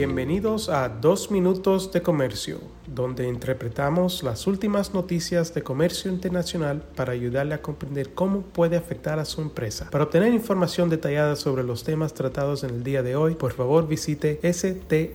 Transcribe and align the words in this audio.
Bienvenidos 0.00 0.70
a 0.70 0.88
Dos 0.88 1.30
Minutos 1.30 1.92
de 1.92 2.00
Comercio, 2.00 2.58
donde 2.86 3.28
interpretamos 3.28 4.22
las 4.22 4.46
últimas 4.46 4.94
noticias 4.94 5.52
de 5.52 5.62
comercio 5.62 6.10
internacional 6.10 6.80
para 6.96 7.12
ayudarle 7.12 7.52
a 7.52 7.60
comprender 7.60 8.14
cómo 8.14 8.40
puede 8.40 8.78
afectar 8.78 9.18
a 9.18 9.26
su 9.26 9.42
empresa. 9.42 9.90
Para 9.90 10.04
obtener 10.04 10.32
información 10.32 10.88
detallada 10.88 11.36
sobre 11.36 11.64
los 11.64 11.84
temas 11.84 12.14
tratados 12.14 12.64
en 12.64 12.70
el 12.70 12.82
día 12.82 13.02
de 13.02 13.14
hoy, 13.14 13.34
por 13.34 13.52
favor 13.52 13.86
visite 13.86 14.40
strtrade.com. 14.42 15.10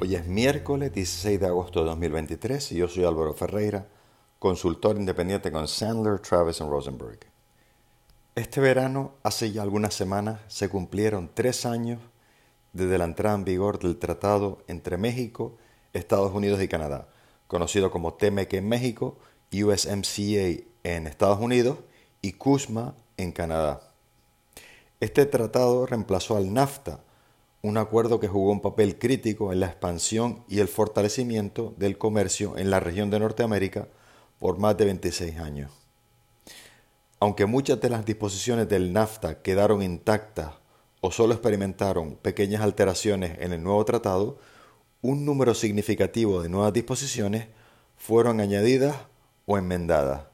Hoy 0.00 0.16
es 0.16 0.26
miércoles 0.26 0.92
16 0.92 1.38
de 1.38 1.46
agosto 1.46 1.78
de 1.78 1.86
2023 1.90 2.72
y 2.72 2.74
yo 2.74 2.88
soy 2.88 3.04
Álvaro 3.04 3.34
Ferreira, 3.34 3.86
consultor 4.40 4.96
independiente 4.96 5.52
con 5.52 5.68
Sandler, 5.68 6.18
Travis 6.18 6.58
Rosenberg. 6.58 7.27
Este 8.38 8.60
verano, 8.60 9.14
hace 9.24 9.50
ya 9.50 9.62
algunas 9.62 9.94
semanas, 9.94 10.38
se 10.46 10.68
cumplieron 10.68 11.28
tres 11.34 11.66
años 11.66 11.98
desde 12.72 12.96
la 12.96 13.04
entrada 13.04 13.34
en 13.34 13.42
vigor 13.42 13.80
del 13.80 13.98
tratado 13.98 14.62
entre 14.68 14.96
México, 14.96 15.56
Estados 15.92 16.32
Unidos 16.32 16.62
y 16.62 16.68
Canadá, 16.68 17.08
conocido 17.48 17.90
como 17.90 18.14
TMEC 18.14 18.54
en 18.54 18.68
México, 18.68 19.18
USMCA 19.52 20.62
en 20.84 21.08
Estados 21.08 21.40
Unidos 21.40 21.78
y 22.22 22.34
CUSMA 22.34 22.94
en 23.16 23.32
Canadá. 23.32 23.80
Este 25.00 25.26
tratado 25.26 25.84
reemplazó 25.86 26.36
al 26.36 26.54
NAFTA, 26.54 27.00
un 27.62 27.76
acuerdo 27.76 28.20
que 28.20 28.28
jugó 28.28 28.52
un 28.52 28.60
papel 28.60 29.00
crítico 29.00 29.52
en 29.52 29.58
la 29.58 29.66
expansión 29.66 30.44
y 30.46 30.60
el 30.60 30.68
fortalecimiento 30.68 31.74
del 31.76 31.98
comercio 31.98 32.56
en 32.56 32.70
la 32.70 32.78
región 32.78 33.10
de 33.10 33.18
Norteamérica 33.18 33.88
por 34.38 34.58
más 34.58 34.76
de 34.76 34.84
26 34.84 35.40
años. 35.40 35.87
Aunque 37.20 37.46
muchas 37.46 37.80
de 37.80 37.90
las 37.90 38.06
disposiciones 38.06 38.68
del 38.68 38.92
NAFTA 38.92 39.42
quedaron 39.42 39.82
intactas 39.82 40.54
o 41.00 41.10
solo 41.10 41.34
experimentaron 41.34 42.16
pequeñas 42.16 42.62
alteraciones 42.62 43.38
en 43.40 43.52
el 43.52 43.62
nuevo 43.62 43.84
tratado, 43.84 44.38
un 45.02 45.24
número 45.24 45.54
significativo 45.54 46.42
de 46.42 46.48
nuevas 46.48 46.72
disposiciones 46.72 47.48
fueron 47.96 48.40
añadidas 48.40 48.96
o 49.46 49.58
enmendadas, 49.58 50.26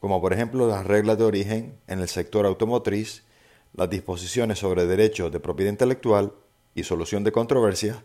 como 0.00 0.20
por 0.20 0.34
ejemplo 0.34 0.66
las 0.66 0.86
reglas 0.86 1.16
de 1.16 1.24
origen 1.24 1.78
en 1.86 2.00
el 2.00 2.08
sector 2.08 2.44
automotriz, 2.44 3.24
las 3.72 3.88
disposiciones 3.88 4.58
sobre 4.58 4.86
derechos 4.86 5.32
de 5.32 5.40
propiedad 5.40 5.72
intelectual 5.72 6.34
y 6.74 6.84
solución 6.84 7.24
de 7.24 7.32
controversias, 7.32 7.98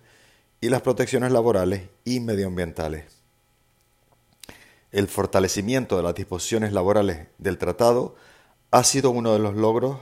y 0.62 0.70
las 0.70 0.82
protecciones 0.82 1.32
laborales 1.32 1.90
y 2.04 2.20
medioambientales 2.20 3.27
el 4.98 5.08
fortalecimiento 5.08 5.96
de 5.96 6.02
las 6.02 6.16
disposiciones 6.16 6.74
laborales 6.74 7.28
del 7.38 7.60
tratado 7.60 8.16
ha 8.72 8.84
sido 8.84 9.12
uno 9.12 9.32
de 9.32 9.38
los 9.38 9.54
logros 9.54 10.00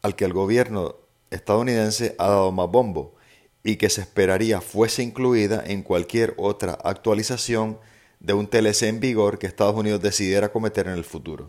al 0.00 0.16
que 0.16 0.24
el 0.24 0.32
gobierno 0.32 0.96
estadounidense 1.28 2.16
ha 2.18 2.28
dado 2.28 2.50
más 2.50 2.70
bombo 2.70 3.14
y 3.62 3.76
que 3.76 3.90
se 3.90 4.00
esperaría 4.00 4.62
fuese 4.62 5.02
incluida 5.02 5.62
en 5.66 5.82
cualquier 5.82 6.32
otra 6.38 6.72
actualización 6.72 7.78
de 8.18 8.32
un 8.32 8.46
TLC 8.46 8.84
en 8.84 9.00
vigor 9.00 9.38
que 9.38 9.46
Estados 9.46 9.74
Unidos 9.74 10.00
decidiera 10.00 10.50
cometer 10.50 10.86
en 10.86 10.94
el 10.94 11.04
futuro. 11.04 11.48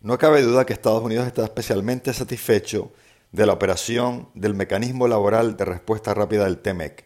No 0.00 0.16
cabe 0.16 0.40
duda 0.40 0.64
que 0.64 0.72
Estados 0.72 1.02
Unidos 1.02 1.26
está 1.26 1.44
especialmente 1.44 2.14
satisfecho 2.14 2.92
de 3.30 3.44
la 3.44 3.52
operación 3.52 4.30
del 4.32 4.54
mecanismo 4.54 5.06
laboral 5.06 5.58
de 5.58 5.66
respuesta 5.66 6.14
rápida 6.14 6.44
del 6.44 6.62
TEMEC, 6.62 7.04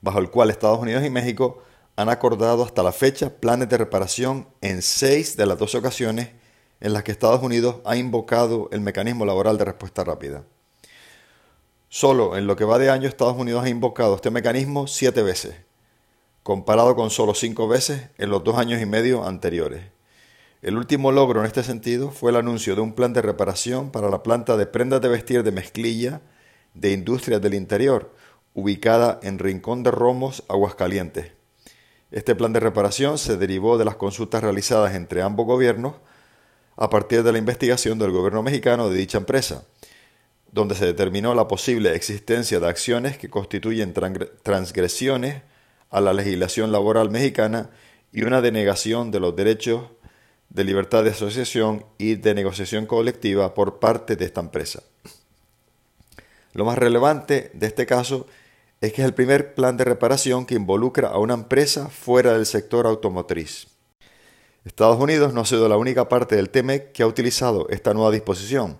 bajo 0.00 0.20
el 0.20 0.30
cual 0.30 0.50
Estados 0.50 0.78
Unidos 0.78 1.04
y 1.04 1.10
México 1.10 1.64
han 1.96 2.10
acordado 2.10 2.62
hasta 2.62 2.82
la 2.82 2.92
fecha 2.92 3.30
planes 3.40 3.70
de 3.70 3.78
reparación 3.78 4.48
en 4.60 4.82
seis 4.82 5.36
de 5.36 5.46
las 5.46 5.58
dos 5.58 5.74
ocasiones 5.74 6.28
en 6.80 6.92
las 6.92 7.02
que 7.02 7.10
Estados 7.10 7.42
Unidos 7.42 7.76
ha 7.86 7.96
invocado 7.96 8.68
el 8.70 8.82
mecanismo 8.82 9.24
laboral 9.24 9.56
de 9.56 9.64
respuesta 9.64 10.04
rápida. 10.04 10.44
Solo 11.88 12.36
en 12.36 12.46
lo 12.46 12.54
que 12.54 12.66
va 12.66 12.78
de 12.78 12.90
año 12.90 13.08
Estados 13.08 13.36
Unidos 13.38 13.64
ha 13.64 13.70
invocado 13.70 14.16
este 14.16 14.30
mecanismo 14.30 14.86
siete 14.86 15.22
veces, 15.22 15.56
comparado 16.42 16.94
con 16.94 17.08
solo 17.08 17.34
cinco 17.34 17.66
veces 17.66 18.08
en 18.18 18.28
los 18.28 18.44
dos 18.44 18.58
años 18.58 18.82
y 18.82 18.86
medio 18.86 19.24
anteriores. 19.24 19.82
El 20.60 20.76
último 20.76 21.12
logro 21.12 21.40
en 21.40 21.46
este 21.46 21.62
sentido 21.62 22.10
fue 22.10 22.30
el 22.30 22.36
anuncio 22.36 22.74
de 22.74 22.82
un 22.82 22.92
plan 22.92 23.14
de 23.14 23.22
reparación 23.22 23.90
para 23.90 24.10
la 24.10 24.22
planta 24.22 24.58
de 24.58 24.66
prendas 24.66 25.00
de 25.00 25.08
vestir 25.08 25.42
de 25.42 25.52
mezclilla 25.52 26.20
de 26.74 26.92
Industrias 26.92 27.40
del 27.40 27.54
Interior, 27.54 28.12
ubicada 28.52 29.18
en 29.22 29.38
Rincón 29.38 29.82
de 29.82 29.92
Romos, 29.92 30.44
Aguascalientes. 30.48 31.35
Este 32.16 32.34
plan 32.34 32.54
de 32.54 32.60
reparación 32.60 33.18
se 33.18 33.36
derivó 33.36 33.76
de 33.76 33.84
las 33.84 33.96
consultas 33.96 34.42
realizadas 34.42 34.94
entre 34.94 35.20
ambos 35.20 35.44
gobiernos 35.44 35.96
a 36.74 36.88
partir 36.88 37.22
de 37.22 37.30
la 37.30 37.36
investigación 37.36 37.98
del 37.98 38.10
gobierno 38.10 38.42
mexicano 38.42 38.88
de 38.88 38.96
dicha 38.96 39.18
empresa, 39.18 39.66
donde 40.50 40.74
se 40.76 40.86
determinó 40.86 41.34
la 41.34 41.46
posible 41.46 41.94
existencia 41.94 42.58
de 42.58 42.68
acciones 42.68 43.18
que 43.18 43.28
constituyen 43.28 43.92
transgresiones 44.42 45.42
a 45.90 46.00
la 46.00 46.14
legislación 46.14 46.72
laboral 46.72 47.10
mexicana 47.10 47.68
y 48.14 48.22
una 48.22 48.40
denegación 48.40 49.10
de 49.10 49.20
los 49.20 49.36
derechos 49.36 49.82
de 50.48 50.64
libertad 50.64 51.04
de 51.04 51.10
asociación 51.10 51.84
y 51.98 52.14
de 52.14 52.34
negociación 52.34 52.86
colectiva 52.86 53.52
por 53.52 53.78
parte 53.78 54.16
de 54.16 54.24
esta 54.24 54.40
empresa. 54.40 54.82
Lo 56.54 56.64
más 56.64 56.78
relevante 56.78 57.50
de 57.52 57.66
este 57.66 57.84
caso 57.84 58.26
es 58.26 58.45
que 58.80 58.86
es 58.86 58.98
el 58.98 59.14
primer 59.14 59.54
plan 59.54 59.76
de 59.76 59.84
reparación 59.84 60.46
que 60.46 60.54
involucra 60.54 61.08
a 61.08 61.18
una 61.18 61.34
empresa 61.34 61.88
fuera 61.88 62.32
del 62.34 62.46
sector 62.46 62.86
automotriz. 62.86 63.68
Estados 64.64 65.00
Unidos 65.00 65.32
no 65.32 65.42
ha 65.42 65.46
sido 65.46 65.68
la 65.68 65.76
única 65.76 66.08
parte 66.08 66.36
del 66.36 66.50
TEMEC 66.50 66.92
que 66.92 67.02
ha 67.02 67.06
utilizado 67.06 67.68
esta 67.68 67.94
nueva 67.94 68.10
disposición. 68.10 68.78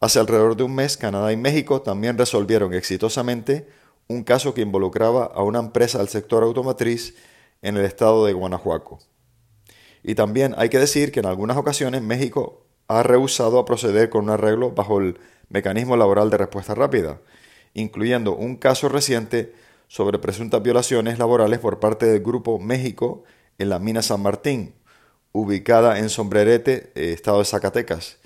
Hace 0.00 0.20
alrededor 0.20 0.56
de 0.56 0.62
un 0.62 0.74
mes, 0.74 0.96
Canadá 0.96 1.32
y 1.32 1.36
México 1.36 1.82
también 1.82 2.16
resolvieron 2.16 2.72
exitosamente 2.72 3.68
un 4.06 4.22
caso 4.22 4.54
que 4.54 4.62
involucraba 4.62 5.24
a 5.24 5.42
una 5.42 5.58
empresa 5.58 5.98
del 5.98 6.08
sector 6.08 6.42
automotriz 6.42 7.16
en 7.62 7.76
el 7.76 7.84
estado 7.84 8.24
de 8.24 8.32
Guanajuato. 8.32 9.00
Y 10.02 10.14
también 10.14 10.54
hay 10.56 10.68
que 10.68 10.78
decir 10.78 11.10
que 11.10 11.20
en 11.20 11.26
algunas 11.26 11.56
ocasiones 11.56 12.00
México 12.00 12.64
ha 12.86 13.02
rehusado 13.02 13.58
a 13.58 13.64
proceder 13.64 14.08
con 14.08 14.24
un 14.24 14.30
arreglo 14.30 14.70
bajo 14.70 15.00
el 15.00 15.18
mecanismo 15.48 15.96
laboral 15.96 16.30
de 16.30 16.38
respuesta 16.38 16.74
rápida, 16.74 17.20
incluyendo 17.80 18.34
un 18.34 18.56
caso 18.56 18.88
reciente 18.88 19.54
sobre 19.86 20.18
presuntas 20.18 20.62
violaciones 20.62 21.18
laborales 21.18 21.58
por 21.58 21.80
parte 21.80 22.06
del 22.06 22.22
Grupo 22.22 22.58
México 22.58 23.24
en 23.58 23.70
la 23.70 23.78
mina 23.78 24.02
San 24.02 24.20
Martín, 24.20 24.74
ubicada 25.32 25.98
en 25.98 26.10
Sombrerete, 26.10 26.92
eh, 26.94 27.12
estado 27.12 27.38
de 27.38 27.44
Zacatecas, 27.44 28.18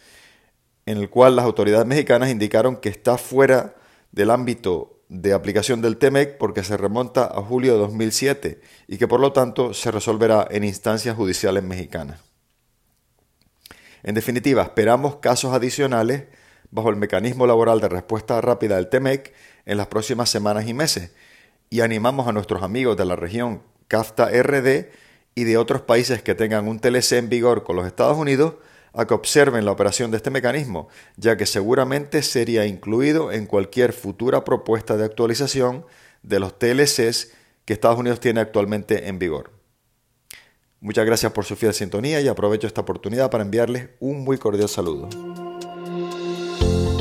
en 0.86 0.98
el 0.98 1.10
cual 1.10 1.36
las 1.36 1.44
autoridades 1.44 1.86
mexicanas 1.86 2.30
indicaron 2.30 2.76
que 2.76 2.88
está 2.88 3.18
fuera 3.18 3.76
del 4.10 4.30
ámbito 4.30 5.00
de 5.08 5.34
aplicación 5.34 5.82
del 5.82 5.98
TEMEC 5.98 6.38
porque 6.38 6.64
se 6.64 6.76
remonta 6.76 7.26
a 7.26 7.42
julio 7.42 7.74
de 7.74 7.78
2007 7.80 8.60
y 8.88 8.96
que 8.96 9.06
por 9.06 9.20
lo 9.20 9.32
tanto 9.32 9.74
se 9.74 9.90
resolverá 9.90 10.48
en 10.50 10.64
instancias 10.64 11.14
judiciales 11.14 11.62
mexicanas. 11.62 12.20
En 14.02 14.14
definitiva, 14.14 14.62
esperamos 14.62 15.16
casos 15.16 15.52
adicionales 15.52 16.24
bajo 16.72 16.90
el 16.90 16.96
mecanismo 16.96 17.46
laboral 17.46 17.80
de 17.80 17.88
respuesta 17.88 18.40
rápida 18.40 18.76
del 18.76 18.88
TEMEC 18.88 19.32
en 19.66 19.76
las 19.76 19.86
próximas 19.86 20.28
semanas 20.28 20.66
y 20.66 20.74
meses 20.74 21.12
y 21.70 21.80
animamos 21.80 22.26
a 22.26 22.32
nuestros 22.32 22.62
amigos 22.62 22.96
de 22.96 23.04
la 23.04 23.14
región 23.14 23.62
CAFTA 23.88 24.30
RD 24.42 24.88
y 25.34 25.44
de 25.44 25.56
otros 25.56 25.82
países 25.82 26.22
que 26.22 26.34
tengan 26.34 26.66
un 26.66 26.80
TLC 26.80 27.12
en 27.12 27.28
vigor 27.28 27.62
con 27.62 27.76
los 27.76 27.86
Estados 27.86 28.18
Unidos 28.18 28.54
a 28.94 29.06
que 29.06 29.14
observen 29.14 29.64
la 29.64 29.72
operación 29.72 30.10
de 30.10 30.18
este 30.18 30.30
mecanismo, 30.30 30.88
ya 31.16 31.36
que 31.36 31.46
seguramente 31.46 32.22
sería 32.22 32.66
incluido 32.66 33.32
en 33.32 33.46
cualquier 33.46 33.92
futura 33.92 34.44
propuesta 34.44 34.96
de 34.96 35.04
actualización 35.04 35.86
de 36.22 36.40
los 36.40 36.58
TLCs 36.58 37.32
que 37.64 37.72
Estados 37.72 37.98
Unidos 37.98 38.20
tiene 38.20 38.40
actualmente 38.40 39.08
en 39.08 39.18
vigor. 39.18 39.52
Muchas 40.80 41.06
gracias 41.06 41.32
por 41.32 41.44
su 41.44 41.54
fiel 41.54 41.74
sintonía 41.74 42.20
y 42.20 42.28
aprovecho 42.28 42.66
esta 42.66 42.80
oportunidad 42.80 43.30
para 43.30 43.44
enviarles 43.44 43.90
un 44.00 44.24
muy 44.24 44.36
cordial 44.36 44.68
saludo. 44.68 45.08